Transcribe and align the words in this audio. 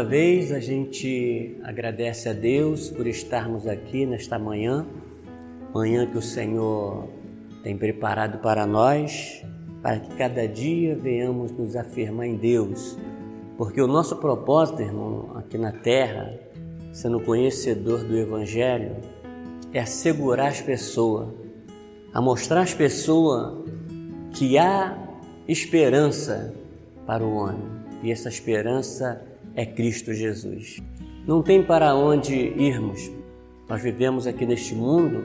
uma 0.00 0.08
vez 0.08 0.50
a 0.50 0.58
gente 0.58 1.58
agradece 1.62 2.26
a 2.26 2.32
Deus 2.32 2.88
por 2.88 3.06
estarmos 3.06 3.66
aqui 3.66 4.06
nesta 4.06 4.38
manhã, 4.38 4.86
manhã 5.74 6.06
que 6.06 6.16
o 6.16 6.22
Senhor 6.22 7.06
tem 7.62 7.76
preparado 7.76 8.38
para 8.38 8.66
nós, 8.66 9.44
para 9.82 10.00
que 10.00 10.16
cada 10.16 10.48
dia 10.48 10.96
venhamos 10.96 11.52
nos 11.52 11.76
afirmar 11.76 12.26
em 12.28 12.34
Deus, 12.34 12.96
porque 13.58 13.78
o 13.78 13.86
nosso 13.86 14.16
propósito, 14.16 14.80
irmão, 14.80 15.32
aqui 15.36 15.58
na 15.58 15.70
terra, 15.70 16.32
sendo 16.94 17.20
conhecedor 17.20 18.02
do 18.02 18.16
Evangelho, 18.16 18.96
é 19.70 19.80
assegurar 19.80 20.48
as 20.48 20.62
pessoas, 20.62 21.28
a 22.14 22.22
mostrar 22.22 22.62
às 22.62 22.72
pessoas 22.72 23.68
que 24.32 24.56
há 24.56 24.96
esperança 25.46 26.54
para 27.06 27.22
o 27.22 27.34
homem. 27.34 27.68
E 28.02 28.10
essa 28.10 28.30
esperança 28.30 29.28
é 29.54 29.66
Cristo 29.66 30.12
Jesus. 30.12 30.82
Não 31.26 31.42
tem 31.42 31.62
para 31.62 31.94
onde 31.94 32.34
irmos. 32.34 33.10
Nós 33.68 33.82
vivemos 33.82 34.26
aqui 34.26 34.46
neste 34.46 34.74
mundo 34.74 35.22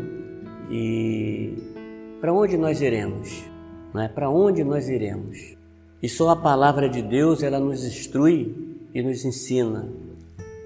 e 0.69 1.53
para 2.21 2.33
onde 2.33 2.57
nós 2.57 2.81
iremos? 2.81 3.43
Não 3.93 4.01
é 4.01 4.07
para 4.07 4.29
onde 4.29 4.63
nós 4.63 4.89
iremos? 4.89 5.55
E 6.01 6.09
só 6.09 6.29
a 6.29 6.35
palavra 6.35 6.89
de 6.89 7.01
Deus 7.01 7.41
ela 7.41 7.59
nos 7.59 7.83
instrui 7.83 8.77
e 8.93 9.01
nos 9.01 9.25
ensina 9.25 9.87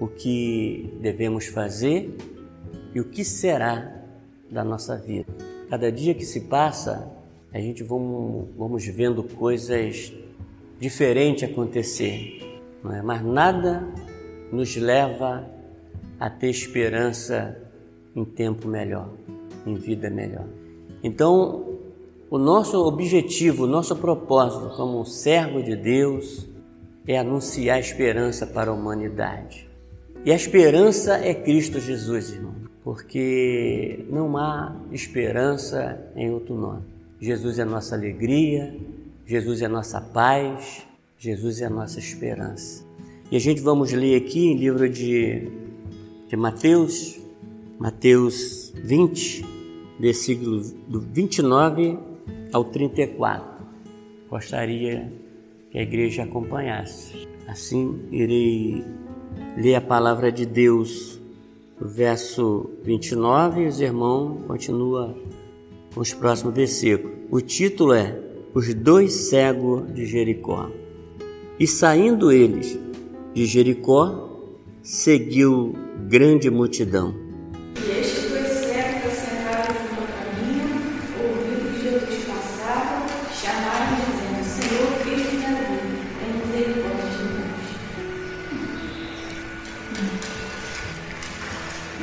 o 0.00 0.06
que 0.06 0.92
devemos 1.00 1.46
fazer 1.46 2.14
e 2.94 3.00
o 3.00 3.04
que 3.04 3.24
será 3.24 4.02
da 4.50 4.64
nossa 4.64 4.96
vida. 4.96 5.32
Cada 5.68 5.92
dia 5.92 6.14
que 6.14 6.24
se 6.24 6.42
passa, 6.42 7.10
a 7.52 7.60
gente 7.60 7.82
vamos, 7.82 8.48
vamos 8.56 8.86
vendo 8.86 9.22
coisas 9.22 10.12
diferente 10.78 11.44
acontecer, 11.44 12.49
não 12.82 12.94
é? 12.94 13.02
mas 13.02 13.22
nada 13.22 13.86
nos 14.52 14.76
leva 14.76 15.48
a 16.18 16.28
ter 16.28 16.50
esperança 16.50 17.56
em 18.14 18.24
tempo 18.24 18.68
melhor, 18.68 19.10
em 19.66 19.74
vida 19.74 20.10
melhor. 20.10 20.46
Então, 21.02 21.78
o 22.30 22.38
nosso 22.38 22.78
objetivo, 22.84 23.64
o 23.64 23.66
nosso 23.66 23.96
propósito 23.96 24.74
como 24.76 25.04
servo 25.04 25.62
de 25.62 25.74
Deus 25.74 26.48
é 27.06 27.18
anunciar 27.18 27.76
a 27.76 27.80
esperança 27.80 28.46
para 28.46 28.70
a 28.70 28.74
humanidade. 28.74 29.68
E 30.24 30.30
a 30.30 30.36
esperança 30.36 31.14
é 31.16 31.32
Cristo 31.34 31.80
Jesus, 31.80 32.30
irmão, 32.30 32.54
porque 32.84 34.04
não 34.10 34.36
há 34.36 34.76
esperança 34.92 35.98
em 36.14 36.30
outro 36.30 36.54
nome. 36.54 36.82
Jesus 37.18 37.58
é 37.58 37.62
a 37.62 37.66
nossa 37.66 37.94
alegria, 37.94 38.76
Jesus 39.26 39.62
é 39.62 39.68
nossa 39.68 40.00
paz, 40.00 40.86
Jesus 41.22 41.60
é 41.60 41.68
nossa 41.68 41.98
esperança. 41.98 42.82
E 43.30 43.36
a 43.36 43.38
gente 43.38 43.60
vamos 43.60 43.92
ler 43.92 44.16
aqui 44.16 44.46
em 44.46 44.56
livro 44.56 44.88
de, 44.88 45.50
de 46.26 46.34
Mateus, 46.34 47.20
Mateus 47.78 48.72
20, 48.82 49.44
versículo 50.00 50.62
do 50.88 50.98
29 50.98 51.98
ao 52.54 52.64
34. 52.64 53.66
Gostaria 54.30 55.12
que 55.70 55.78
a 55.78 55.82
igreja 55.82 56.22
acompanhasse. 56.22 57.28
Assim 57.46 58.00
irei 58.10 58.82
ler 59.58 59.74
a 59.74 59.80
palavra 59.82 60.32
de 60.32 60.46
Deus, 60.46 61.20
o 61.78 61.86
verso 61.86 62.70
29, 62.82 63.64
e 63.64 63.66
os 63.66 63.78
irmãos 63.78 64.46
continuam 64.46 65.18
com 65.94 66.00
os 66.00 66.14
próximos 66.14 66.54
versículos. 66.54 67.14
O 67.30 67.42
título 67.42 67.92
é 67.92 68.18
os 68.54 68.72
dois 68.72 69.12
cegos 69.12 69.92
de 69.92 70.06
Jericó. 70.06 70.70
E 71.60 71.66
saindo 71.66 72.32
eles 72.32 72.78
de 73.34 73.44
Jericó, 73.44 74.30
seguiu 74.82 75.74
grande 76.08 76.48
multidão. 76.48 77.14
E 77.76 78.00
estes 78.00 78.30
dois 78.30 78.48
cegos 78.48 79.12
assentados 79.12 79.76
no 79.92 80.06
caminho, 80.08 80.80
ouvindo 81.20 81.76
que 81.76 81.82
Jesus 81.82 82.24
passava, 82.24 83.06
chamaram 83.30 83.98
dizendo, 84.08 84.42
Senhor, 84.42 84.88
filho 85.04 85.20
de 85.28 85.36
Davi, 85.36 85.76
tem 86.18 86.30
misericórdia 86.40 87.04
de 87.12 87.24
nós. 87.28 87.60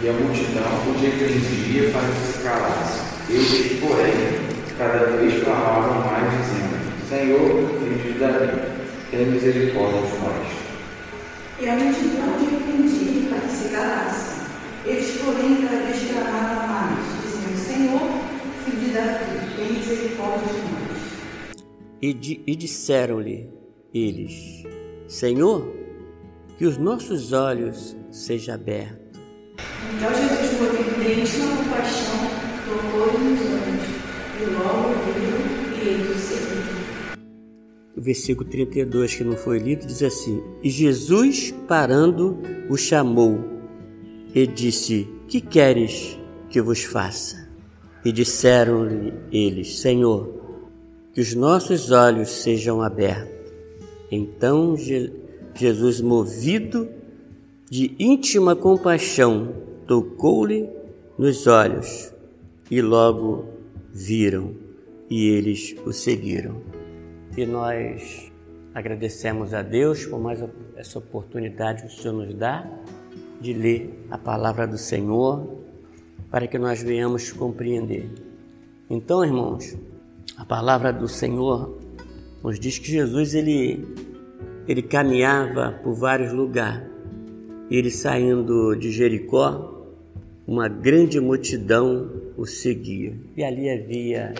E 0.04 0.08
a 0.08 0.14
multidão 0.14 0.70
o 0.86 1.00
repreendia 1.00 1.90
para 1.90 2.08
que 2.10 2.20
se 2.32 2.44
calasse. 2.44 3.02
Eles, 3.28 3.80
porém, 3.80 4.14
cada 4.78 5.18
vez 5.18 5.44
clamavam 5.44 6.06
mais, 6.06 6.30
dizendo: 6.46 6.78
Senhor, 7.10 7.48
filho 7.80 8.14
de 8.14 8.20
Davi, 8.20 8.77
tem 9.12 9.26
misericórdia 9.26 10.02
de 10.02 10.18
nós. 10.20 10.48
E 11.60 11.70
a 11.70 11.76
multidão 11.76 12.38
repreendia 12.40 13.30
para 13.30 13.40
que 13.40 13.52
se 13.52 13.70
calasse. 13.70 14.38
Eles, 14.86 15.18
porém, 15.22 15.62
cada 15.62 15.84
vez 15.84 16.12
clamavam 16.12 16.68
mais, 16.68 17.00
dizendo, 17.24 17.58
Senhor, 17.58 18.02
filho 18.64 18.80
de 18.80 18.90
Davi, 18.92 19.56
tem 19.56 19.74
misericórdia 19.74 20.54
de 20.54 20.60
nós. 20.60 21.58
E, 22.02 22.14
di 22.14 22.44
e 22.46 22.56
disseram-lhe 22.56 23.50
eles: 23.94 24.64
Senhor, 25.08 25.74
que 26.58 26.66
os 26.66 26.78
nossos 26.78 27.34
olhos 27.34 27.96
sejam 28.12 28.56
abertos. 28.56 29.20
Então 29.96 30.10
Jesus, 30.10 30.60
movido 30.60 31.04
de 31.04 31.22
íntima 31.22 31.58
compaixão, 31.58 32.30
tocou-lhe 32.66 33.18
nos 33.30 33.42
olhos, 33.42 33.88
e 34.40 34.46
logo 34.46 34.90
viram 35.14 35.76
e 35.76 35.88
ele. 35.88 36.17
O 37.98 38.02
versículo 38.02 38.48
32, 38.48 39.16
que 39.16 39.24
não 39.24 39.36
foi 39.36 39.58
lido, 39.58 39.88
diz 39.88 40.04
assim: 40.04 40.44
E 40.62 40.70
Jesus, 40.70 41.52
parando, 41.68 42.38
o 42.70 42.78
chamou 42.78 43.40
e 44.36 44.46
disse: 44.46 45.08
Que 45.28 45.42
queres 45.42 46.18
que 46.48 46.62
vos 46.62 46.84
faça? 46.84 47.50
E 48.06 48.12
disseram-lhe 48.12 49.14
eles: 49.32 49.80
Senhor, 49.80 50.32
que 51.12 51.20
os 51.20 51.34
nossos 51.34 51.90
olhos 51.90 52.30
sejam 52.30 52.84
abertos. 52.84 53.52
Então 54.12 54.78
Je- 54.78 55.12
Jesus, 55.56 56.00
movido 56.00 56.88
de 57.68 57.96
íntima 57.98 58.56
compaixão, 58.56 59.56
tocou-lhe 59.88 60.70
nos 61.18 61.48
olhos 61.48 62.14
e 62.70 62.80
logo 62.80 63.46
viram 63.92 64.54
e 65.10 65.30
eles 65.30 65.76
o 65.84 65.92
seguiram. 65.92 66.62
E 67.38 67.46
nós 67.46 68.32
agradecemos 68.74 69.54
a 69.54 69.62
Deus 69.62 70.08
por 70.08 70.20
mais 70.20 70.44
essa 70.76 70.98
oportunidade 70.98 71.84
que 71.84 71.88
o 71.88 71.92
Senhor 71.92 72.14
nos 72.16 72.34
dá 72.34 72.68
de 73.40 73.54
ler 73.54 74.06
a 74.10 74.18
palavra 74.18 74.66
do 74.66 74.78
Senhor 74.78 75.48
para 76.32 76.48
que 76.48 76.58
nós 76.58 76.82
venhamos 76.82 77.32
compreender. 77.32 78.10
Então, 78.90 79.24
irmãos, 79.24 79.78
a 80.36 80.44
palavra 80.44 80.92
do 80.92 81.08
Senhor 81.08 81.78
nos 82.44 82.60
diz 82.60 82.80
que 82.80 82.90
Jesus 82.90 83.36
ele 83.36 83.88
ele 84.68 84.82
caminhava 84.82 85.80
por 85.84 85.94
vários 85.94 86.34
lugares. 86.34 86.90
Ele 87.70 87.92
saindo 87.92 88.76
de 88.76 88.92
Jericó, 88.92 89.86
uma 90.48 90.68
grande 90.68 91.20
multidão 91.20 92.10
o 92.36 92.46
seguia. 92.46 93.14
E 93.36 93.44
ali 93.44 93.70
havia 93.70 94.34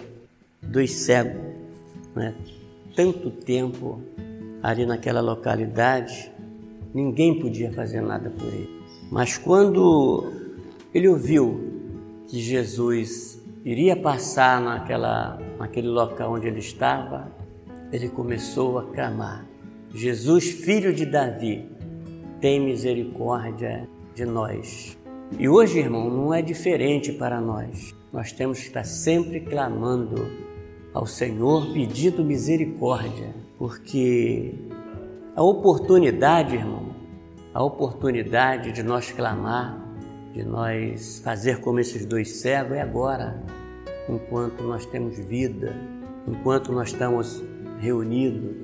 dois 0.62 0.92
cegos, 0.92 1.40
né? 2.16 2.36
Tanto 2.98 3.30
tempo 3.30 4.02
ali 4.64 4.84
naquela 4.84 5.22
localidade, 5.22 6.32
ninguém 6.92 7.40
podia 7.40 7.72
fazer 7.72 8.02
nada 8.02 8.32
por 8.32 8.48
ele. 8.48 8.82
Mas 9.12 9.38
quando 9.38 10.34
ele 10.92 11.08
ouviu 11.08 11.94
que 12.28 12.40
Jesus 12.40 13.40
iria 13.64 13.96
passar 13.96 14.60
naquela, 14.60 15.40
naquele 15.60 15.88
local 15.88 16.34
onde 16.34 16.48
ele 16.48 16.58
estava, 16.58 17.32
ele 17.92 18.10
começou 18.10 18.80
a 18.80 18.86
clamar: 18.86 19.46
Jesus, 19.94 20.50
filho 20.50 20.92
de 20.92 21.06
Davi, 21.06 21.70
tem 22.42 22.60
misericórdia 22.60 23.88
de 24.16 24.26
nós. 24.26 24.98
E 25.38 25.48
hoje, 25.48 25.78
irmão, 25.78 26.10
não 26.10 26.34
é 26.34 26.42
diferente 26.42 27.12
para 27.12 27.40
nós. 27.40 27.94
Nós 28.12 28.32
temos 28.32 28.58
que 28.60 28.66
estar 28.66 28.86
sempre 28.86 29.42
clamando 29.42 30.47
ao 30.98 31.06
Senhor, 31.06 31.72
pedindo 31.74 32.24
misericórdia, 32.24 33.32
porque 33.56 34.56
a 35.36 35.44
oportunidade, 35.44 36.56
irmão, 36.56 36.88
a 37.54 37.64
oportunidade 37.64 38.72
de 38.72 38.82
nós 38.82 39.12
clamar, 39.12 39.80
de 40.34 40.44
nós 40.44 41.22
fazer 41.24 41.60
como 41.60 41.80
esses 41.80 42.04
dois 42.04 42.38
cegos 42.38 42.78
é 42.78 42.82
agora, 42.82 43.44
enquanto 44.10 44.64
nós 44.64 44.88
temos 44.88 45.20
vida, 45.20 45.76
enquanto 46.28 46.72
nós 46.72 46.90
estamos 46.90 47.44
reunidos, 47.80 48.56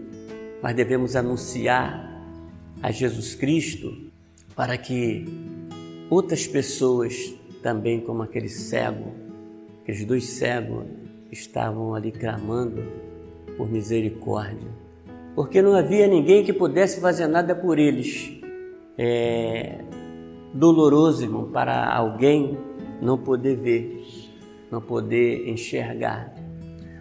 nós 0.62 0.76
devemos 0.76 1.16
anunciar 1.16 2.20
a 2.82 2.90
Jesus 2.90 3.36
Cristo 3.36 3.96
para 4.56 4.76
que 4.76 5.24
outras 6.10 6.48
pessoas, 6.48 7.32
também 7.62 8.02
como 8.02 8.24
aquele 8.24 8.50
cego, 8.50 9.12
aqueles 9.84 10.04
dois 10.04 10.30
cegos, 10.30 11.03
estavam 11.34 11.94
ali 11.94 12.12
clamando 12.12 12.82
por 13.58 13.70
misericórdia, 13.70 14.70
porque 15.36 15.62
não 15.62 15.76
havia 15.76 16.08
ninguém 16.08 16.44
que 16.44 16.54
pudesse 16.54 17.02
fazer 17.02 17.28
nada 17.28 17.54
por 17.56 17.78
eles. 17.78 18.40
é 18.98 19.80
doloroso, 20.54 21.24
irmão, 21.24 21.50
para 21.50 21.92
alguém 21.92 22.58
não 23.02 23.18
poder 23.18 23.56
ver, 23.56 24.06
não 24.72 24.80
poder 24.80 25.50
enxergar. 25.50 26.34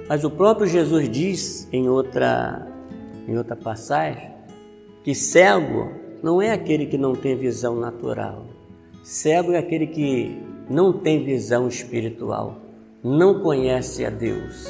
Mas 0.09 0.25
o 0.25 0.31
próprio 0.31 0.67
Jesus 0.67 1.09
diz 1.09 1.69
em 1.73 1.89
outra, 1.89 2.67
em 3.29 3.37
outra 3.37 3.55
passagem 3.55 4.33
que 5.05 5.15
cego 5.15 5.91
não 6.23 6.41
é 6.41 6.53
aquele 6.53 6.87
que 6.87 6.97
não 6.97 7.15
tem 7.15 7.37
visão 7.37 7.79
natural. 7.79 8.47
Cego 9.03 9.53
é 9.53 9.59
aquele 9.59 9.87
que 9.87 10.41
não 10.71 10.93
tem 10.93 11.25
visão 11.25 11.67
espiritual, 11.67 12.62
não 13.03 13.41
conhece 13.41 14.05
a 14.05 14.11
Deus, 14.11 14.67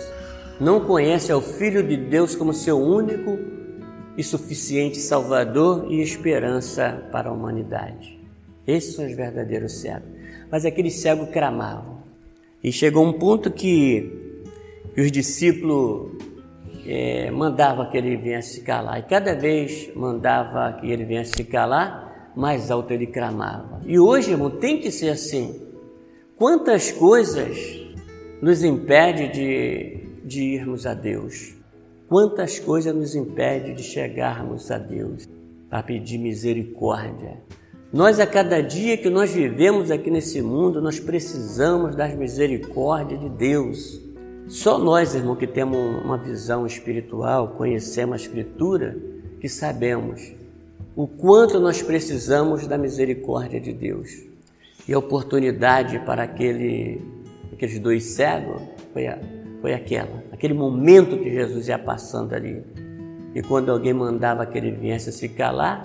não 0.59 0.81
conhece 0.81 1.31
ao 1.31 1.41
Filho 1.41 1.83
de 1.83 1.97
Deus 1.97 2.35
como 2.35 2.55
seu 2.55 2.79
único 2.79 3.39
e 4.17 4.23
suficiente 4.23 4.99
Salvador 4.99 5.87
e 5.91 6.01
esperança 6.01 7.09
para 7.11 7.29
a 7.29 7.33
humanidade. 7.33 8.19
Esses 8.67 8.95
são 8.95 9.07
os 9.07 9.15
verdadeiros 9.15 9.73
cegos. 9.81 10.09
Mas 10.51 10.65
aqueles 10.65 10.95
cegos 11.01 11.31
cramavam. 11.31 12.03
E 12.63 12.71
chegou 12.71 13.05
um 13.05 13.13
ponto 13.13 13.51
que 13.51 14.39
os 14.97 15.11
discípulos 15.11 16.13
é, 16.87 17.31
mandavam 17.31 17.91
que 17.91 17.97
ele 17.97 18.17
viesse 18.17 18.55
se 18.55 18.61
calar. 18.61 18.99
E 19.01 19.03
cada 19.03 19.35
vez 19.35 19.91
mandava 19.97 20.75
que 20.75 20.91
ele 20.91 21.05
viesse 21.05 21.33
se 21.37 21.45
calar, 21.45 22.33
mais 22.37 22.71
alto 22.71 22.93
ele 22.93 23.07
clamava. 23.07 23.81
E 23.85 23.99
hoje, 23.99 24.31
irmão, 24.31 24.51
tem 24.51 24.79
que 24.79 24.91
ser 24.91 25.09
assim. 25.09 25.61
Quantas 26.37 26.93
coisas 26.93 27.82
nos 28.43 28.65
impede 28.65 29.29
de, 29.29 30.25
de 30.25 30.43
irmos 30.43 30.85
a 30.85 30.95
Deus? 30.95 31.55
Quantas 32.09 32.59
coisas 32.59 32.93
nos 32.93 33.15
impede 33.15 33.73
de 33.73 33.85
chegarmos 33.85 34.69
a 34.73 34.79
Deus 34.79 35.29
para 35.71 35.81
pedir 35.85 36.19
misericórdia? 36.19 37.39
Nós, 37.93 38.19
a 38.19 38.27
cada 38.27 38.61
dia 38.61 38.97
que 38.97 39.09
nós 39.09 39.33
vivemos 39.33 39.93
aqui 39.93 40.11
nesse 40.11 40.43
mundo, 40.43 40.83
nós 40.83 40.99
precisamos 40.99 41.95
das 41.95 42.15
misericórdias 42.15 43.21
de 43.21 43.29
Deus. 43.29 44.01
Só 44.49 44.77
nós, 44.77 45.15
irmão, 45.15 45.37
que 45.37 45.47
temos 45.47 46.05
uma 46.05 46.19
visão 46.19 46.67
espiritual, 46.67 47.55
conhecemos 47.57 48.15
a 48.15 48.17
Escritura, 48.17 48.97
que 49.41 49.49
sabemos 49.49 50.35
o 50.97 51.07
quanto 51.07 51.61
nós 51.61 51.81
precisamos 51.81 52.67
da 52.67 52.77
misericórdia 52.77 53.61
de 53.61 53.73
Deus. 53.73 54.25
E 54.89 54.93
a 54.93 54.99
oportunidade 54.99 56.01
para 56.01 56.25
aquele, 56.25 57.01
aqueles 57.63 57.79
dois 57.79 58.03
cegos 58.05 58.61
foi 58.93 59.07
a, 59.07 59.19
foi 59.61 59.73
aquela, 59.73 60.25
aquele 60.33 60.53
momento 60.53 61.17
que 61.17 61.31
Jesus 61.31 61.69
ia 61.69 61.79
passando 61.79 62.33
ali. 62.33 62.61
E 63.35 63.41
quando 63.41 63.71
alguém 63.71 63.95
mandava 63.95 64.45
que 64.45 64.59
ele 64.59 64.73
viesse 64.73 65.13
se 65.13 65.29
calar, 65.29 65.83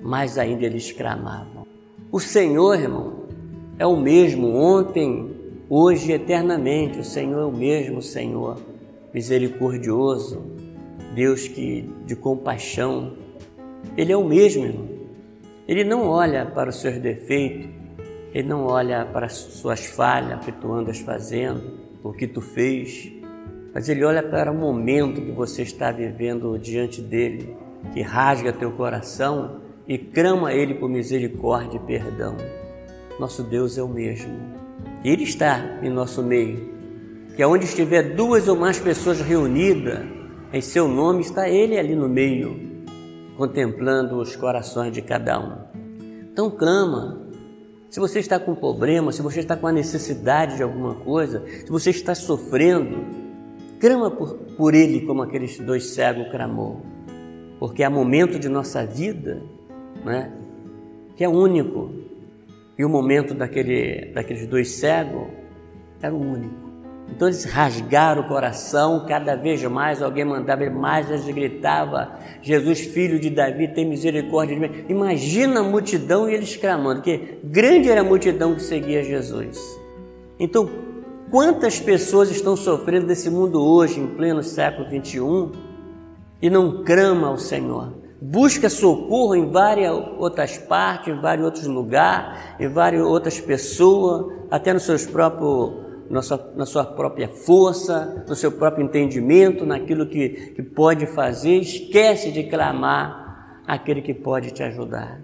mais 0.00 0.38
ainda 0.38 0.64
eles 0.64 0.92
clamavam. 0.92 1.66
O 2.12 2.20
Senhor, 2.20 2.78
irmão, 2.78 3.24
é 3.76 3.84
o 3.84 3.96
mesmo 3.96 4.54
ontem, 4.54 5.34
hoje 5.68 6.12
e 6.12 6.14
eternamente. 6.14 7.00
O 7.00 7.04
Senhor 7.04 7.40
é 7.40 7.44
o 7.44 7.52
mesmo 7.52 8.00
Senhor, 8.00 8.58
misericordioso, 9.12 10.42
Deus 11.12 11.48
que 11.48 11.90
de 12.06 12.14
compaixão. 12.14 13.14
Ele 13.96 14.12
é 14.12 14.16
o 14.16 14.24
mesmo, 14.24 14.64
irmão. 14.64 14.88
Ele 15.66 15.82
não 15.82 16.06
olha 16.06 16.46
para 16.46 16.70
os 16.70 16.76
seus 16.76 16.98
defeitos, 16.98 17.79
ele 18.32 18.48
não 18.48 18.66
olha 18.66 19.04
para 19.04 19.26
as 19.26 19.34
suas 19.34 19.86
falhas 19.86 20.44
que 20.44 20.52
tu 20.52 20.72
andas 20.72 20.98
fazendo 21.00 21.78
o 22.02 22.12
que 22.12 22.26
tu 22.26 22.40
fez, 22.40 23.12
mas 23.74 23.88
ele 23.88 24.04
olha 24.04 24.22
para 24.22 24.50
o 24.50 24.54
momento 24.54 25.20
que 25.20 25.32
você 25.32 25.62
está 25.62 25.90
vivendo 25.90 26.58
diante 26.58 27.00
dele, 27.00 27.56
que 27.92 28.02
rasga 28.02 28.52
teu 28.52 28.72
coração 28.72 29.60
e 29.86 29.98
clama 29.98 30.52
ele 30.52 30.74
por 30.74 30.88
misericórdia 30.88 31.76
e 31.76 31.80
perdão. 31.80 32.36
Nosso 33.18 33.42
Deus 33.42 33.76
é 33.76 33.82
o 33.82 33.88
mesmo. 33.88 34.38
Ele 35.04 35.24
está 35.24 35.78
em 35.82 35.90
nosso 35.90 36.22
meio. 36.22 36.70
Que 37.36 37.42
aonde 37.42 37.64
estiver 37.64 38.14
duas 38.14 38.48
ou 38.48 38.56
mais 38.56 38.78
pessoas 38.78 39.20
reunidas 39.20 40.00
em 40.52 40.60
seu 40.60 40.88
nome, 40.88 41.20
está 41.20 41.48
ele 41.48 41.78
ali 41.78 41.94
no 41.94 42.08
meio, 42.08 42.84
contemplando 43.36 44.16
os 44.16 44.34
corações 44.34 44.92
de 44.92 45.00
cada 45.00 45.38
um. 45.38 45.58
Então 46.32 46.50
clama, 46.50 47.19
se 47.90 47.98
você 47.98 48.20
está 48.20 48.38
com 48.38 48.54
problema, 48.54 49.10
se 49.10 49.20
você 49.20 49.40
está 49.40 49.56
com 49.56 49.66
a 49.66 49.72
necessidade 49.72 50.56
de 50.56 50.62
alguma 50.62 50.94
coisa, 50.94 51.44
se 51.46 51.68
você 51.68 51.90
está 51.90 52.14
sofrendo, 52.14 53.04
clama 53.80 54.12
por, 54.12 54.34
por 54.56 54.74
Ele 54.74 55.00
como 55.00 55.22
aqueles 55.22 55.58
dois 55.58 55.86
cegos 55.86 56.30
clamou. 56.30 56.82
Porque 57.58 57.82
há 57.82 57.90
momento 57.90 58.38
de 58.38 58.48
nossa 58.48 58.86
vida 58.86 59.42
né, 60.04 60.32
que 61.16 61.24
é 61.24 61.28
único. 61.28 61.90
E 62.78 62.84
o 62.84 62.88
momento 62.88 63.34
daquele, 63.34 64.12
daqueles 64.14 64.46
dois 64.46 64.70
cegos 64.70 65.26
era 66.00 66.14
o 66.14 66.18
único. 66.18 66.69
Então 67.08 67.28
eles 67.28 67.44
rasgaram 67.44 68.22
o 68.22 68.28
coração, 68.28 69.04
cada 69.06 69.34
vez 69.36 69.62
mais 69.64 70.00
alguém 70.00 70.24
mandava, 70.24 70.68
mais 70.70 71.10
eles 71.10 71.26
gritava: 71.26 72.12
Jesus, 72.40 72.80
filho 72.80 73.18
de 73.18 73.30
Davi, 73.30 73.68
tem 73.68 73.84
misericórdia 73.84 74.54
de 74.54 74.60
mim. 74.60 74.84
Imagina 74.88 75.60
a 75.60 75.62
multidão 75.62 76.30
e 76.30 76.34
eles 76.34 76.56
clamando, 76.56 77.02
que 77.02 77.38
grande 77.44 77.90
era 77.90 78.00
a 78.00 78.04
multidão 78.04 78.54
que 78.54 78.62
seguia 78.62 79.02
Jesus. 79.02 79.58
Então, 80.38 80.70
quantas 81.30 81.78
pessoas 81.78 82.30
estão 82.30 82.56
sofrendo 82.56 83.06
nesse 83.06 83.28
mundo 83.28 83.62
hoje, 83.62 84.00
em 84.00 84.06
pleno 84.06 84.42
século 84.42 84.88
21, 84.88 85.52
e 86.40 86.48
não 86.48 86.82
clama 86.84 87.28
ao 87.28 87.36
Senhor? 87.36 87.92
Busca 88.22 88.68
socorro 88.68 89.34
em 89.34 89.50
várias 89.50 89.92
outras 90.18 90.56
partes, 90.58 91.08
em 91.08 91.20
vários 91.20 91.44
outros 91.44 91.66
lugares, 91.66 92.38
em 92.58 92.68
várias 92.68 93.02
outras 93.02 93.40
pessoas, 93.40 94.32
até 94.50 94.72
nos 94.72 94.84
seus 94.84 95.06
próprios 95.06 95.89
na 96.10 96.22
sua, 96.22 96.52
na 96.56 96.66
sua 96.66 96.84
própria 96.84 97.28
força, 97.28 98.24
no 98.28 98.34
seu 98.34 98.50
próprio 98.50 98.84
entendimento, 98.84 99.64
naquilo 99.64 100.06
que, 100.06 100.28
que 100.28 100.62
pode 100.62 101.06
fazer, 101.06 101.60
esquece 101.60 102.32
de 102.32 102.42
clamar 102.44 103.62
aquele 103.64 104.02
que 104.02 104.12
pode 104.12 104.50
te 104.50 104.60
ajudar. 104.64 105.22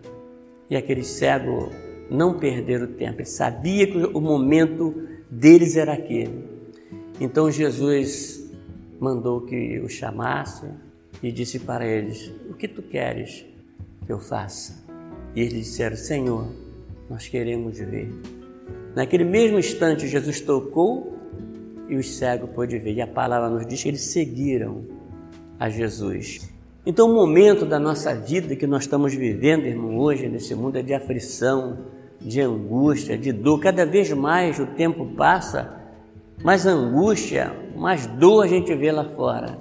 E 0.70 0.76
aquele 0.76 1.02
cego 1.02 1.70
não 2.08 2.38
perder 2.38 2.82
o 2.82 2.86
tempo, 2.86 3.18
ele 3.18 3.26
sabia 3.26 3.86
que 3.88 3.98
o 3.98 4.20
momento 4.20 4.94
deles 5.28 5.76
era 5.76 5.94
aquele. 5.94 6.44
Então 7.20 7.50
Jesus 7.50 8.48
mandou 9.00 9.40
que 9.40 9.80
o 9.80 9.88
chamasse 9.88 10.66
e 11.20 11.32
disse 11.32 11.58
para 11.58 11.84
eles: 11.84 12.32
O 12.48 12.54
que 12.54 12.68
tu 12.68 12.82
queres 12.82 13.44
que 14.06 14.12
eu 14.12 14.20
faça? 14.20 14.84
E 15.34 15.40
eles 15.40 15.52
disseram: 15.52 15.96
Senhor, 15.96 16.46
nós 17.10 17.26
queremos 17.26 17.76
ver. 17.78 18.08
Naquele 18.96 19.24
mesmo 19.24 19.58
instante, 19.58 20.08
Jesus 20.08 20.40
tocou 20.40 21.18
e 21.86 21.96
os 21.96 22.16
cegos 22.16 22.48
pôde 22.54 22.78
ver. 22.78 22.94
E 22.94 23.02
a 23.02 23.06
palavra 23.06 23.50
nos 23.50 23.66
diz 23.66 23.82
que 23.82 23.90
eles 23.90 24.00
seguiram 24.00 24.86
a 25.60 25.68
Jesus. 25.68 26.48
Então, 26.86 27.10
o 27.10 27.14
momento 27.14 27.66
da 27.66 27.78
nossa 27.78 28.14
vida 28.14 28.56
que 28.56 28.66
nós 28.66 28.84
estamos 28.84 29.12
vivendo, 29.12 29.66
irmão, 29.66 29.98
hoje 29.98 30.26
nesse 30.30 30.54
mundo 30.54 30.78
é 30.78 30.82
de 30.82 30.94
aflição, 30.94 31.76
de 32.18 32.40
angústia, 32.40 33.18
de 33.18 33.32
dor. 33.32 33.60
Cada 33.60 33.84
vez 33.84 34.10
mais 34.12 34.58
o 34.58 34.64
tempo 34.64 35.04
passa, 35.14 35.78
mais 36.42 36.64
angústia, 36.64 37.54
mais 37.76 38.06
dor 38.06 38.44
a 38.44 38.46
gente 38.46 38.74
vê 38.74 38.90
lá 38.90 39.04
fora. 39.04 39.60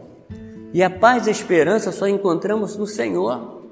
E 0.74 0.82
a 0.82 0.90
paz 0.90 1.28
e 1.28 1.30
a 1.30 1.32
esperança 1.34 1.92
só 1.92 2.08
encontramos 2.08 2.78
no 2.78 2.88
Senhor. 2.88 3.66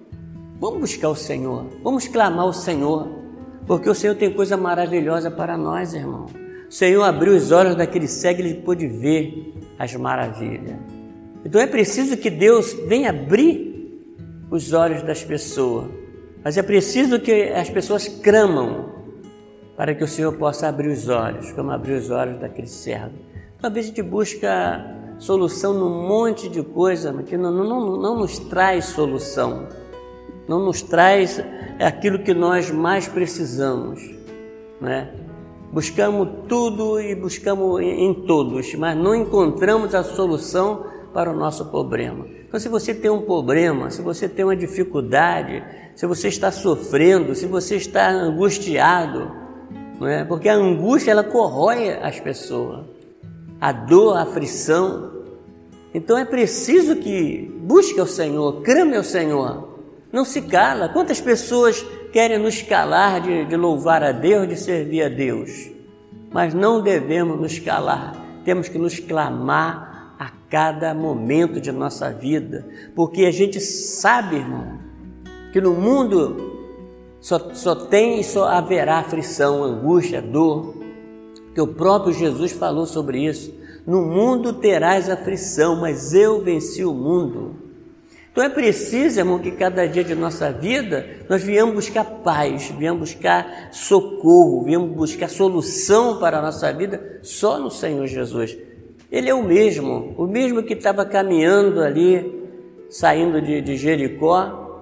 Vamos 0.60 0.82
buscar 0.82 1.08
o 1.08 1.16
Senhor, 1.16 1.68
vamos 1.82 2.06
clamar 2.10 2.48
o 2.48 2.54
Senhor. 2.54 3.23
Porque 3.66 3.90
o 3.90 3.96
Senhor 3.96 4.16
tem 4.16 4.32
coisa 4.32 4.58
maravilhosa 4.58 5.32
para 5.32 5.58
nós, 5.58 5.94
irmão. 5.94 6.26
O 6.68 6.72
Senhor 6.72 7.04
abriu 7.04 7.34
os 7.36 7.52
olhos 7.52 7.76
daquele 7.76 8.08
cego 8.08 8.42
e 8.42 8.46
ele 8.46 8.54
pôde 8.62 8.88
ver 8.88 9.54
as 9.78 9.96
maravilhas. 9.96 10.78
Então 11.46 11.62
é 11.62 11.68
preciso 11.68 12.18
que 12.18 12.30
Deus 12.30 12.74
venha 12.88 13.10
abrir 13.10 13.74
os 14.50 14.74
olhos 14.74 15.02
das 15.02 15.24
pessoas. 15.24 15.88
Mas 16.44 16.58
é 16.58 16.64
preciso 16.64 17.20
que 17.20 17.44
as 17.50 17.70
pessoas 17.70 18.08
clamam 18.08 18.92
para 19.78 19.96
que 19.96 20.04
o 20.04 20.08
Senhor 20.08 20.34
possa 20.34 20.68
abrir 20.68 20.90
os 20.90 21.08
olhos, 21.08 21.52
como 21.54 21.72
abriu 21.72 21.98
os 21.98 22.10
olhos 22.10 22.40
daquele 22.40 22.68
cego. 22.68 23.14
Talvez 23.62 23.86
a 23.86 23.90
gente 23.90 24.02
busca 24.02 24.86
solução 25.18 25.74
num 25.74 26.08
monte 26.08 26.50
de 26.50 26.62
coisa, 26.62 27.14
mas 27.14 27.28
que 27.28 27.38
não, 27.38 27.52
não, 27.52 27.98
não 27.98 28.20
nos 28.20 28.38
traz 28.40 28.86
solução 28.86 29.68
não 30.48 30.60
nos 30.66 30.82
traz 30.82 31.44
aquilo 31.80 32.20
que 32.20 32.34
nós 32.34 32.70
mais 32.72 33.08
precisamos, 33.08 34.02
né? 34.80 35.10
Buscamos 35.72 36.28
tudo 36.48 37.02
e 37.02 37.16
buscamos 37.16 37.82
em 37.82 38.14
todos, 38.14 38.76
mas 38.76 38.96
não 38.96 39.16
encontramos 39.16 39.96
a 39.96 40.04
solução 40.04 40.86
para 41.14 41.32
o 41.32 41.36
nosso 41.36 41.66
problema. 41.66 42.28
Então, 42.48 42.60
se 42.60 42.70
você 42.70 42.94
tem 42.94 43.10
um 43.10 43.22
problema, 43.22 43.90
se 43.90 44.02
você 44.02 44.30
tem 44.30 44.46
uma 44.46 44.56
dificuldade, 44.56 45.64
se 45.96 46.06
você 46.06 46.28
está 46.28 46.52
sofrendo, 46.52 47.34
se 47.34 47.48
você 47.48 47.76
está 47.76 48.10
angustiado, 48.12 49.32
não 50.00 50.08
é? 50.08 50.24
Porque 50.24 50.48
a 50.48 50.56
angústia 50.56 51.10
ela 51.10 51.24
corrói 51.24 51.90
as 51.90 52.20
pessoas, 52.20 52.86
a 53.60 53.72
dor, 53.72 54.18
a 54.18 54.22
aflição. 54.22 55.12
Então 55.92 56.16
é 56.18 56.26
preciso 56.26 56.98
que 56.98 57.52
busque 57.64 58.00
o 58.00 58.06
Senhor, 58.06 58.62
crame 58.62 58.96
ao 58.96 59.04
Senhor, 59.04 59.73
não 60.14 60.24
se 60.24 60.44
cala. 60.44 60.88
Quantas 60.90 61.20
pessoas 61.20 61.84
querem 62.14 62.38
nos 62.38 62.62
calar 62.62 63.20
de, 63.20 63.46
de 63.46 63.58
louvar 63.58 64.04
a 64.04 64.12
Deus, 64.12 64.48
de 64.48 64.56
servir 64.56 65.02
a 65.02 65.10
Deus. 65.10 65.72
Mas 66.32 66.54
não 66.54 66.82
devemos 66.82 67.42
nos 67.42 67.58
calar, 67.58 68.16
temos 68.46 68.70
que 68.70 68.78
nos 68.78 69.00
clamar 69.00 70.16
a 70.20 70.30
cada 70.50 70.94
momento 70.94 71.60
de 71.60 71.72
nossa 71.72 72.12
vida, 72.12 72.68
porque 72.96 73.26
a 73.26 73.32
gente 73.32 73.60
sabe, 73.60 74.38
irmão, 74.38 74.80
que 75.52 75.60
no 75.60 75.74
mundo 75.74 76.54
só, 77.20 77.54
só 77.54 77.76
tem 77.76 78.20
e 78.20 78.24
só 78.24 78.48
haverá 78.48 79.00
aflição, 79.00 79.64
angústia, 79.64 80.22
dor, 80.22 80.76
que 81.54 81.62
o 81.62 81.68
próprio 81.68 82.14
Jesus 82.14 82.52
falou 82.52 82.86
sobre 82.86 83.26
isso. 83.26 83.54
No 83.86 84.02
mundo 84.02 84.54
terás 84.54 85.10
aflição, 85.10 85.76
mas 85.76 86.14
eu 86.14 86.42
venci 86.42 86.86
o 86.86 86.94
mundo. 86.94 87.63
Então 88.34 88.44
é 88.44 88.50
preciso, 88.50 89.20
irmão, 89.20 89.38
que 89.38 89.52
cada 89.52 89.86
dia 89.86 90.04
de 90.04 90.16
nossa 90.16 90.52
vida 90.52 91.08
nós 91.30 91.44
viemos 91.44 91.76
buscar 91.76 92.04
paz, 92.04 92.74
viemos 92.76 93.12
buscar 93.12 93.70
socorro, 93.72 94.64
viemos 94.64 94.90
buscar 94.90 95.30
solução 95.30 96.20
para 96.20 96.40
a 96.40 96.42
nossa 96.42 96.74
vida 96.74 97.20
só 97.22 97.60
no 97.60 97.70
Senhor 97.70 98.08
Jesus. 98.08 98.58
Ele 99.12 99.30
é 99.30 99.36
o 99.36 99.44
mesmo, 99.44 100.16
o 100.18 100.26
mesmo 100.26 100.64
que 100.64 100.74
estava 100.74 101.06
caminhando 101.06 101.80
ali, 101.80 102.50
saindo 102.90 103.40
de, 103.40 103.62
de 103.62 103.78
Jericó, 103.78 104.82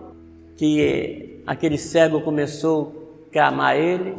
que 0.55 1.41
aquele 1.45 1.77
cego 1.77 2.21
começou 2.21 3.25
a 3.27 3.33
clamar 3.33 3.75
ele. 3.75 4.15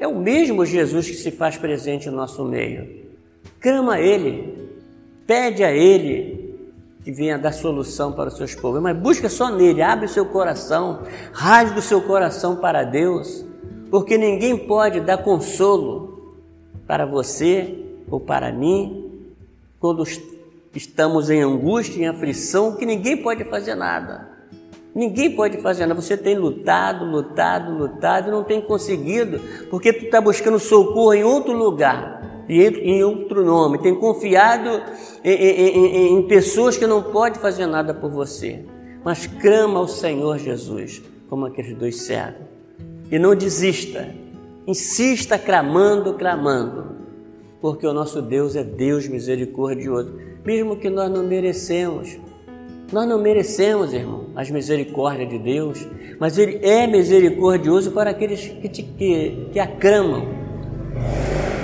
É 0.00 0.08
o 0.08 0.18
mesmo 0.18 0.66
Jesus 0.66 1.08
que 1.08 1.14
se 1.14 1.30
faz 1.30 1.56
presente 1.56 2.10
no 2.10 2.16
nosso 2.16 2.44
meio. 2.44 3.06
Clama 3.60 3.94
a 3.94 4.00
Ele, 4.00 4.54
pede 5.26 5.64
a 5.64 5.72
Ele 5.72 6.37
que 7.04 7.12
venha 7.12 7.38
dar 7.38 7.52
solução 7.52 8.12
para 8.12 8.28
os 8.28 8.36
seus 8.36 8.54
problemas, 8.54 8.94
mas 8.94 9.02
busca 9.02 9.28
só 9.28 9.50
nele, 9.50 9.82
abre 9.82 10.06
o 10.06 10.08
seu 10.08 10.26
coração, 10.26 11.02
rasga 11.32 11.78
o 11.78 11.82
seu 11.82 12.02
coração 12.02 12.56
para 12.56 12.84
Deus, 12.84 13.44
porque 13.90 14.18
ninguém 14.18 14.56
pode 14.56 15.00
dar 15.00 15.18
consolo 15.18 16.36
para 16.86 17.06
você 17.06 17.84
ou 18.10 18.18
para 18.18 18.52
mim 18.52 19.04
quando 19.80 20.02
estamos 20.74 21.30
em 21.30 21.42
angústia, 21.42 22.00
em 22.00 22.08
aflição, 22.08 22.76
que 22.76 22.84
ninguém 22.84 23.16
pode 23.16 23.44
fazer 23.44 23.74
nada. 23.74 24.28
Ninguém 24.94 25.36
pode 25.36 25.58
fazer 25.58 25.86
nada. 25.86 26.00
Você 26.00 26.16
tem 26.16 26.36
lutado, 26.36 27.04
lutado, 27.04 27.72
lutado 27.72 28.28
e 28.28 28.30
não 28.30 28.42
tem 28.42 28.60
conseguido, 28.60 29.40
porque 29.70 29.92
tu 29.92 30.06
está 30.06 30.20
buscando 30.20 30.58
socorro 30.58 31.14
em 31.14 31.22
outro 31.22 31.52
lugar 31.52 32.17
e 32.48 32.64
em 32.64 33.04
outro 33.04 33.44
nome, 33.44 33.78
tem 33.78 33.94
confiado 33.94 34.82
em, 35.22 35.32
em, 35.32 36.18
em, 36.18 36.22
pessoas 36.22 36.78
que 36.78 36.86
não 36.86 37.02
podem 37.02 37.38
fazer 37.38 37.66
nada 37.66 37.92
por 37.92 38.10
você, 38.10 38.64
mas 39.04 39.26
clama 39.26 39.78
ao 39.78 39.86
Senhor 39.86 40.38
Jesus, 40.38 41.02
como 41.28 41.44
aqueles 41.44 41.76
dois 41.76 42.02
cegos, 42.02 42.40
e 43.10 43.18
não 43.18 43.34
desista, 43.34 44.08
insista 44.66 45.38
clamando, 45.38 46.14
clamando, 46.14 46.96
porque 47.60 47.86
o 47.86 47.92
nosso 47.92 48.22
Deus 48.22 48.56
é 48.56 48.64
Deus 48.64 49.06
misericordioso, 49.06 50.14
mesmo 50.44 50.76
que 50.76 50.88
nós 50.88 51.10
não 51.10 51.24
merecemos. 51.24 52.18
Nós 52.90 53.06
não 53.06 53.20
merecemos, 53.20 53.92
irmão, 53.92 54.28
as 54.34 54.50
misericórdias 54.50 55.28
de 55.28 55.38
Deus, 55.38 55.86
mas 56.18 56.38
Ele 56.38 56.58
é 56.62 56.86
misericordioso 56.86 57.90
para 57.90 58.10
aqueles 58.10 58.46
que, 58.46 58.66
te, 58.66 58.82
que, 58.82 59.48
que 59.52 59.60
aclamam 59.60 60.47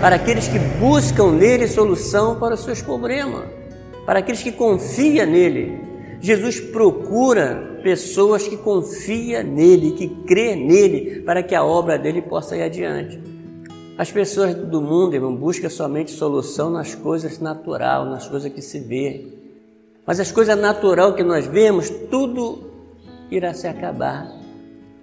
para 0.00 0.16
aqueles 0.16 0.48
que 0.48 0.58
buscam 0.78 1.32
nele 1.32 1.66
solução 1.66 2.38
para 2.38 2.54
os 2.54 2.60
seus 2.60 2.82
problemas, 2.82 3.44
para 4.04 4.18
aqueles 4.18 4.42
que 4.42 4.52
confiam 4.52 5.26
nele. 5.26 5.80
Jesus 6.20 6.60
procura 6.60 7.80
pessoas 7.82 8.48
que 8.48 8.56
confiam 8.56 9.42
nele, 9.42 9.92
que 9.92 10.08
crê 10.26 10.56
nele, 10.56 11.20
para 11.20 11.42
que 11.42 11.54
a 11.54 11.64
obra 11.64 11.98
dele 11.98 12.22
possa 12.22 12.56
ir 12.56 12.62
adiante. 12.62 13.20
As 13.96 14.10
pessoas 14.10 14.54
do 14.54 14.80
mundo, 14.80 15.14
irmão, 15.14 15.36
buscam 15.36 15.68
somente 15.68 16.10
solução 16.10 16.68
nas 16.70 16.94
coisas 16.94 17.38
naturais, 17.38 18.08
nas 18.08 18.26
coisas 18.26 18.52
que 18.52 18.60
se 18.60 18.80
vê. 18.80 19.26
Mas 20.06 20.18
as 20.18 20.32
coisas 20.32 20.58
naturais 20.58 21.14
que 21.14 21.22
nós 21.22 21.46
vemos, 21.46 21.88
tudo 22.10 22.70
irá 23.30 23.54
se 23.54 23.68
acabar. 23.68 24.28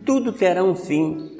Tudo 0.05 0.33
terá 0.33 0.63
um 0.63 0.75
fim. 0.75 1.30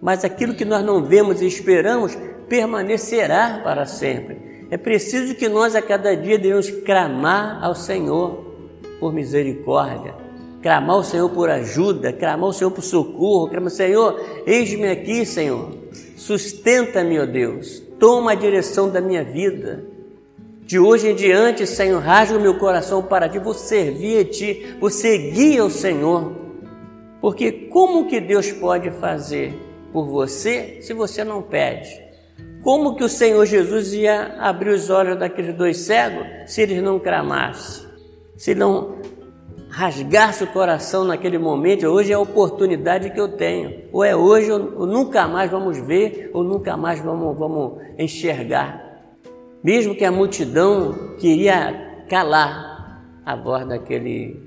Mas 0.00 0.24
aquilo 0.24 0.54
que 0.54 0.64
nós 0.64 0.84
não 0.84 1.02
vemos 1.02 1.42
e 1.42 1.46
esperamos 1.46 2.16
permanecerá 2.48 3.60
para 3.62 3.84
sempre. 3.84 4.66
É 4.70 4.76
preciso 4.76 5.34
que 5.34 5.48
nós 5.48 5.74
a 5.74 5.82
cada 5.82 6.14
dia 6.14 6.38
devemos 6.38 6.70
clamar 6.70 7.62
ao 7.62 7.74
Senhor 7.74 8.44
por 9.00 9.12
misericórdia, 9.12 10.14
clamar 10.62 10.96
ao 10.96 11.04
Senhor 11.04 11.30
por 11.30 11.48
ajuda, 11.48 12.12
clamar 12.12 12.44
ao 12.44 12.52
Senhor 12.52 12.70
por 12.70 12.82
socorro, 12.82 13.48
clamar, 13.48 13.70
Senhor, 13.70 14.20
eis-me 14.46 14.88
aqui, 14.88 15.24
Senhor, 15.24 15.70
sustenta-me, 16.16 17.18
ó 17.18 17.24
Deus, 17.24 17.82
toma 17.98 18.32
a 18.32 18.34
direção 18.34 18.90
da 18.90 19.00
minha 19.00 19.24
vida. 19.24 19.84
De 20.62 20.78
hoje 20.78 21.08
em 21.08 21.14
diante, 21.14 21.66
Senhor, 21.66 21.98
rasga 22.02 22.36
o 22.36 22.40
meu 22.40 22.58
coração 22.58 23.02
para 23.02 23.26
ti, 23.26 23.38
vou 23.38 23.54
servir 23.54 24.20
a 24.20 24.24
ti, 24.26 24.76
vou 24.78 24.90
seguir 24.90 25.60
ao 25.60 25.70
Senhor. 25.70 26.30
Porque 27.22 27.50
como 27.50 28.06
que 28.06 28.20
Deus 28.20 28.52
pode 28.52 28.90
fazer 28.90 29.67
por 29.92 30.06
você 30.06 30.78
se 30.80 30.92
você 30.92 31.24
não 31.24 31.42
pede? 31.42 32.08
Como 32.62 32.96
que 32.96 33.04
o 33.04 33.08
Senhor 33.08 33.46
Jesus 33.46 33.92
ia 33.92 34.36
abrir 34.38 34.70
os 34.70 34.90
olhos 34.90 35.18
daqueles 35.18 35.54
dois 35.54 35.78
cegos 35.78 36.26
se 36.46 36.62
eles 36.62 36.82
não 36.82 36.98
cramassem? 36.98 37.86
Se 38.36 38.54
não 38.54 38.96
rasgasse 39.70 40.44
o 40.44 40.46
coração 40.48 41.04
naquele 41.04 41.38
momento, 41.38 41.86
hoje 41.86 42.12
é 42.12 42.14
a 42.14 42.20
oportunidade 42.20 43.10
que 43.10 43.20
eu 43.20 43.28
tenho. 43.28 43.84
Ou 43.92 44.04
é 44.04 44.14
hoje 44.14 44.50
ou, 44.50 44.86
nunca 44.86 45.28
mais 45.28 45.50
vamos 45.50 45.78
ver, 45.78 46.30
ou 46.32 46.42
nunca 46.42 46.76
mais 46.76 47.00
vamos, 47.00 47.38
vamos 47.38 47.80
enxergar. 47.98 48.84
Mesmo 49.62 49.94
que 49.94 50.04
a 50.04 50.12
multidão 50.12 51.16
queria 51.18 52.04
calar 52.08 53.02
a 53.24 53.36
voz 53.36 53.66
daquele, 53.66 54.40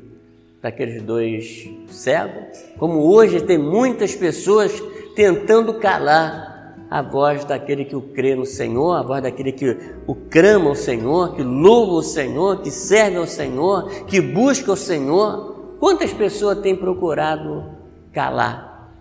daqueles 0.62 1.02
dois 1.02 1.70
cegos, 1.88 2.64
como 2.78 3.04
hoje 3.04 3.42
tem 3.42 3.58
muitas 3.58 4.16
pessoas 4.16 4.82
tentando 5.16 5.76
calar 5.76 6.52
a 6.90 7.02
voz 7.02 7.46
daquele 7.46 7.86
que 7.86 7.96
o 7.96 8.02
crê 8.02 8.36
no 8.36 8.46
Senhor, 8.46 8.94
a 8.96 9.02
voz 9.02 9.24
daquele 9.24 9.54
que 9.54 9.78
o 10.06 10.14
crama 10.14 10.72
o 10.72 10.76
Senhor, 10.76 11.36
que 11.36 11.42
louva 11.42 11.94
o 11.94 12.04
Senhor, 12.04 12.62
que 12.62 12.70
serve 12.70 13.16
ao 13.16 13.26
Senhor, 13.26 13.90
que 14.06 14.20
busca 14.20 14.74
o 14.74 14.76
Senhor. 14.76 15.76
Quantas 15.80 16.12
pessoas 16.12 16.60
têm 16.60 16.76
procurado 16.76 17.64
calar 18.12 18.92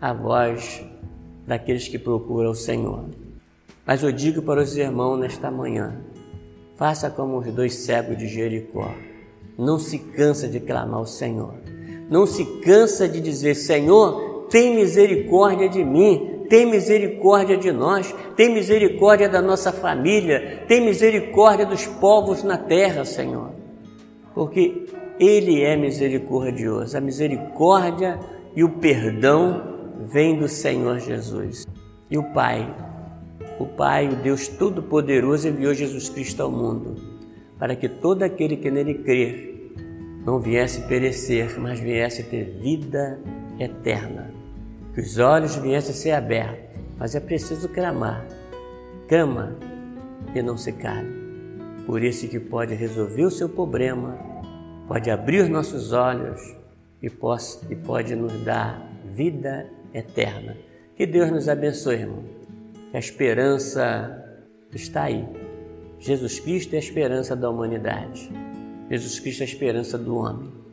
a 0.00 0.12
voz 0.14 0.82
daqueles 1.46 1.86
que 1.86 1.98
procuram 1.98 2.52
o 2.52 2.56
Senhor? 2.56 3.04
Mas 3.86 4.02
eu 4.02 4.10
digo 4.10 4.40
para 4.40 4.62
os 4.62 4.74
irmãos 4.74 5.18
nesta 5.18 5.50
manhã: 5.50 5.94
faça 6.76 7.10
como 7.10 7.38
os 7.38 7.52
dois 7.52 7.74
cegos 7.74 8.16
de 8.16 8.26
Jericó. 8.26 8.90
Não 9.58 9.78
se 9.78 9.98
cansa 9.98 10.48
de 10.48 10.60
clamar 10.60 11.00
ao 11.00 11.06
Senhor. 11.06 11.54
Não 12.08 12.26
se 12.26 12.44
cansa 12.62 13.06
de 13.06 13.20
dizer: 13.20 13.54
Senhor, 13.54 14.33
tem 14.50 14.74
misericórdia 14.74 15.68
de 15.68 15.84
mim 15.84 16.34
tem 16.48 16.66
misericórdia 16.66 17.56
de 17.56 17.72
nós, 17.72 18.14
tem 18.36 18.52
misericórdia 18.52 19.28
da 19.28 19.40
nossa 19.40 19.72
família, 19.72 20.64
tem 20.68 20.84
misericórdia 20.84 21.64
dos 21.64 21.86
povos 21.86 22.42
na 22.42 22.58
terra, 22.58 23.04
Senhor. 23.04 23.50
Porque 24.34 24.86
Ele 25.18 25.62
é 25.62 25.76
misericordioso. 25.76 26.96
A 26.96 27.00
misericórdia 27.00 28.18
e 28.54 28.62
o 28.62 28.68
perdão 28.68 29.62
vêm 30.12 30.38
do 30.38 30.48
Senhor 30.48 30.98
Jesus. 30.98 31.66
E 32.10 32.18
o 32.18 32.22
Pai, 32.22 32.72
o 33.58 33.64
Pai, 33.64 34.08
o 34.08 34.16
Deus 34.16 34.48
Todo-Poderoso, 34.48 35.48
enviou 35.48 35.72
Jesus 35.72 36.08
Cristo 36.08 36.42
ao 36.42 36.50
mundo 36.50 37.14
para 37.58 37.74
que 37.74 37.88
todo 37.88 38.22
aquele 38.22 38.56
que 38.56 38.70
nele 38.70 38.94
crer 38.94 39.72
não 40.26 40.38
viesse 40.38 40.82
perecer, 40.82 41.58
mas 41.58 41.78
viesse 41.78 42.22
ter 42.24 42.44
vida 42.60 43.18
eterna 43.58 44.44
que 44.94 45.00
os 45.00 45.18
olhos 45.18 45.56
viessem 45.56 45.90
a 45.90 45.94
ser 45.94 46.10
abertos, 46.12 46.80
mas 46.96 47.14
é 47.16 47.20
preciso 47.20 47.68
clamar. 47.68 48.24
Cama 49.08 49.56
e 50.34 50.40
não 50.40 50.56
se 50.56 50.72
cale. 50.72 51.12
Por 51.84 52.02
isso 52.02 52.28
que 52.28 52.38
pode 52.38 52.74
resolver 52.74 53.24
o 53.24 53.30
seu 53.30 53.48
problema, 53.48 54.16
pode 54.86 55.10
abrir 55.10 55.42
os 55.42 55.48
nossos 55.48 55.92
olhos 55.92 56.40
e 57.02 57.10
pode, 57.10 58.14
nos 58.14 58.32
dar 58.44 58.88
vida 59.04 59.68
eterna. 59.92 60.56
Que 60.96 61.06
Deus 61.06 61.30
nos 61.30 61.48
abençoe, 61.48 61.96
irmão. 61.96 62.24
A 62.92 62.98
esperança 62.98 64.24
está 64.72 65.02
aí. 65.04 65.28
Jesus 65.98 66.38
Cristo 66.38 66.74
é 66.74 66.76
a 66.76 66.80
esperança 66.80 67.34
da 67.34 67.50
humanidade. 67.50 68.30
Jesus 68.88 69.18
Cristo 69.18 69.40
é 69.40 69.44
a 69.44 69.48
esperança 69.48 69.98
do 69.98 70.16
homem. 70.16 70.63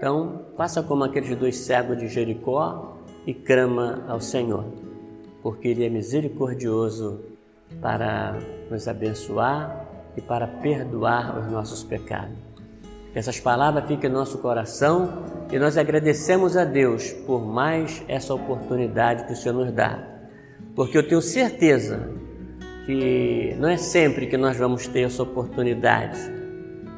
Então, 0.00 0.46
faça 0.56 0.82
como 0.82 1.04
aqueles 1.04 1.36
dois 1.36 1.58
cegos 1.58 1.98
de 1.98 2.08
Jericó, 2.08 2.96
e 3.26 3.34
clama 3.34 4.02
ao 4.08 4.18
Senhor, 4.18 4.64
porque 5.42 5.68
Ele 5.68 5.84
é 5.84 5.90
misericordioso 5.90 7.20
para 7.82 8.38
nos 8.70 8.88
abençoar 8.88 9.86
e 10.16 10.22
para 10.22 10.46
perdoar 10.46 11.38
os 11.38 11.52
nossos 11.52 11.84
pecados. 11.84 12.34
Que 13.12 13.18
essas 13.18 13.38
palavras 13.38 13.86
fiquem 13.86 14.08
em 14.08 14.12
nosso 14.12 14.38
coração 14.38 15.22
e 15.52 15.58
nós 15.58 15.76
agradecemos 15.76 16.56
a 16.56 16.64
Deus 16.64 17.12
por 17.26 17.44
mais 17.44 18.02
essa 18.08 18.32
oportunidade 18.32 19.26
que 19.26 19.34
o 19.34 19.36
Senhor 19.36 19.54
nos 19.54 19.70
dá. 19.70 20.02
Porque 20.74 20.96
eu 20.96 21.06
tenho 21.06 21.20
certeza 21.20 22.08
que 22.86 23.54
não 23.58 23.68
é 23.68 23.76
sempre 23.76 24.28
que 24.28 24.38
nós 24.38 24.56
vamos 24.56 24.86
ter 24.86 25.02
essa 25.02 25.22
oportunidade. 25.22 26.39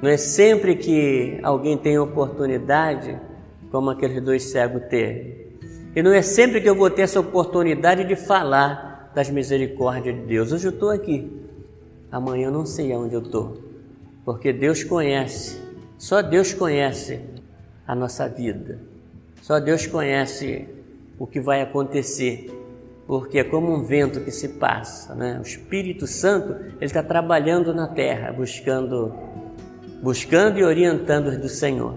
Não 0.02 0.10
é 0.10 0.16
sempre 0.16 0.74
que 0.74 1.38
alguém 1.44 1.78
tem 1.78 1.96
oportunidade 1.96 3.16
como 3.70 3.88
aqueles 3.88 4.20
dois 4.20 4.42
cegos 4.50 4.82
teve. 4.90 5.56
E 5.94 6.02
não 6.02 6.12
é 6.12 6.20
sempre 6.20 6.60
que 6.60 6.68
eu 6.68 6.74
vou 6.74 6.90
ter 6.90 7.02
essa 7.02 7.20
oportunidade 7.20 8.04
de 8.04 8.16
falar 8.16 9.12
das 9.14 9.30
misericórdias 9.30 10.16
de 10.16 10.22
Deus. 10.22 10.52
Hoje 10.52 10.66
eu 10.66 10.72
estou 10.72 10.90
aqui, 10.90 11.30
amanhã 12.10 12.46
eu 12.46 12.50
não 12.50 12.66
sei 12.66 12.92
aonde 12.92 13.14
eu 13.14 13.22
estou, 13.22 13.58
porque 14.24 14.52
Deus 14.52 14.82
conhece, 14.82 15.60
só 15.98 16.20
Deus 16.20 16.52
conhece 16.52 17.20
a 17.86 17.94
nossa 17.94 18.26
vida, 18.28 18.80
só 19.40 19.60
Deus 19.60 19.86
conhece 19.86 20.66
o 21.18 21.26
que 21.26 21.40
vai 21.40 21.60
acontecer, 21.60 22.50
porque 23.06 23.38
é 23.38 23.44
como 23.44 23.72
um 23.72 23.84
vento 23.84 24.20
que 24.20 24.30
se 24.30 24.48
passa, 24.48 25.14
né? 25.14 25.38
O 25.38 25.42
Espírito 25.42 26.06
Santo 26.06 26.54
ele 26.76 26.84
está 26.86 27.02
trabalhando 27.02 27.74
na 27.74 27.86
terra, 27.86 28.32
buscando, 28.32 29.14
buscando 30.02 30.58
e 30.58 30.64
orientando 30.64 31.40
do 31.40 31.48
Senhor, 31.48 31.94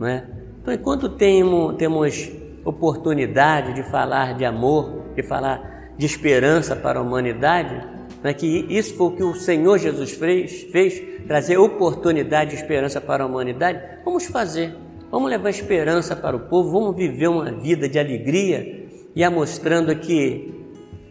né? 0.00 0.26
Então, 0.62 0.72
enquanto 0.72 1.10
temos, 1.10 1.76
temos 1.76 2.32
oportunidade 2.64 3.74
de 3.74 3.82
falar 3.82 4.34
de 4.34 4.46
amor, 4.46 5.12
de 5.14 5.22
falar 5.22 5.92
de 5.98 6.06
esperança 6.06 6.74
para 6.74 6.98
a 6.98 7.02
humanidade, 7.02 7.86
né, 8.22 8.32
que 8.32 8.46
isso 8.70 8.94
foi 8.94 9.06
o 9.08 9.10
que 9.10 9.22
o 9.22 9.34
Senhor 9.34 9.78
Jesus 9.78 10.12
fez, 10.12 10.62
fez, 10.72 11.02
trazer 11.26 11.58
oportunidade 11.58 12.50
de 12.50 12.56
esperança 12.56 12.98
para 12.98 13.22
a 13.22 13.26
humanidade, 13.26 13.78
vamos 14.02 14.24
fazer. 14.24 14.74
Vamos 15.10 15.28
levar 15.28 15.50
esperança 15.50 16.16
para 16.16 16.34
o 16.34 16.40
povo, 16.40 16.70
vamos 16.70 16.96
viver 16.96 17.28
uma 17.28 17.52
vida 17.52 17.86
de 17.86 17.98
alegria 17.98 18.88
e 19.14 19.22
a 19.22 19.30
mostrando 19.30 19.94
que 19.96 20.52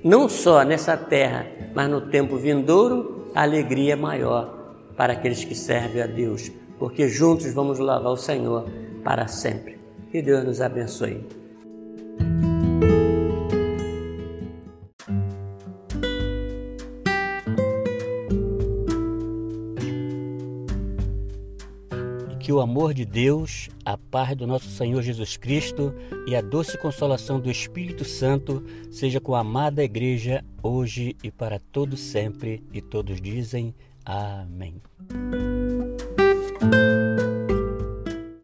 não 0.04 0.28
só 0.28 0.64
nessa 0.64 0.98
terra, 0.98 1.46
mas 1.74 1.88
no 1.88 2.02
tempo 2.02 2.36
vindouro, 2.38 3.30
a 3.36 3.44
alegria 3.44 3.94
é 3.94 3.96
maior 3.96 4.63
para 4.96 5.14
aqueles 5.14 5.44
que 5.44 5.56
servem 5.56 6.02
a 6.02 6.08
Deus, 6.08 6.52
porque 6.78 7.08
juntos 7.08 7.54
vamos 7.54 7.80
louvar 7.80 8.12
o 8.12 8.18
Senhor 8.18 8.70
para 9.04 9.28
sempre. 9.28 9.80
Que 10.12 10.22
Deus 10.22 10.44
nos 10.44 10.62
abençoe. 10.62 11.26
Que 22.40 22.52
o 22.52 22.60
amor 22.60 22.94
de 22.94 23.06
Deus, 23.06 23.70
a 23.86 23.98
paz 23.98 24.36
do 24.36 24.46
nosso 24.46 24.70
Senhor 24.70 25.02
Jesus 25.02 25.38
Cristo 25.38 25.94
e 26.28 26.36
a 26.36 26.42
doce 26.42 26.78
consolação 26.78 27.40
do 27.40 27.50
Espírito 27.50 28.04
Santo 28.04 28.62
seja 28.92 29.22
com 29.22 29.34
a 29.34 29.40
amada 29.40 29.82
igreja 29.82 30.44
hoje 30.62 31.16
e 31.24 31.32
para 31.32 31.58
todo 31.58 31.96
sempre. 31.96 32.62
E 32.74 32.82
todos 32.82 33.22
dizem 33.22 33.74
amém. 34.06 34.82